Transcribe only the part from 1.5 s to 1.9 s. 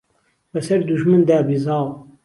زاڵ